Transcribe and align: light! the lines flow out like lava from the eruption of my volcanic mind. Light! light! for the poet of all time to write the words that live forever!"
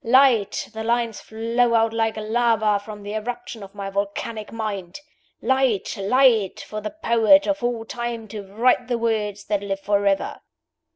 light! 0.03 0.67
the 0.73 0.83
lines 0.83 1.21
flow 1.21 1.75
out 1.75 1.93
like 1.93 2.17
lava 2.17 2.79
from 2.83 3.03
the 3.03 3.13
eruption 3.13 3.61
of 3.61 3.75
my 3.75 3.87
volcanic 3.87 4.51
mind. 4.51 4.99
Light! 5.43 5.95
light! 5.95 6.59
for 6.59 6.81
the 6.81 6.95
poet 7.03 7.45
of 7.45 7.61
all 7.63 7.85
time 7.85 8.27
to 8.29 8.41
write 8.41 8.87
the 8.87 8.97
words 8.97 9.43
that 9.43 9.61
live 9.61 9.79
forever!" 9.79 10.41